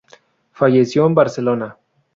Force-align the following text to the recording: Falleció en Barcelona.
Falleció 0.51 1.05
en 1.05 1.13
Barcelona. 1.13 1.77